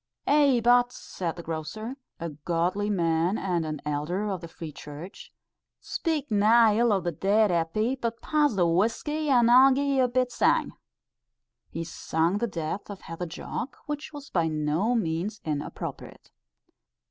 "Ay, 0.25 0.59
but," 0.63 0.91
said 0.91 1.35
the 1.35 1.43
grocer, 1.43 1.95
a 2.19 2.29
godly 2.29 2.89
man 2.89 3.37
and 3.37 3.67
an 3.67 3.79
elder 3.85 4.27
of 4.31 4.41
the 4.41 4.47
Free 4.47 4.71
Church, 4.71 5.31
"speak 5.79 6.31
nae 6.31 6.77
ill 6.79 6.91
o' 6.91 6.99
the 6.99 7.11
dead, 7.11 7.51
Eppie, 7.51 7.97
but 7.97 8.19
pass 8.19 8.55
the 8.55 8.65
whuskey, 8.65 9.29
and 9.29 9.51
I'll 9.51 9.71
gie 9.71 9.83
ye 9.83 9.99
a 9.99 10.07
bit 10.07 10.31
sang." 10.31 10.71
He 11.69 11.83
sung 11.83 12.39
the 12.39 12.47
death 12.47 12.89
of 12.89 13.01
Heather 13.01 13.27
Jock, 13.27 13.77
which 13.85 14.11
was 14.11 14.31
by 14.31 14.47
no 14.47 14.95
means 14.95 15.39
inappropriate. 15.45 16.31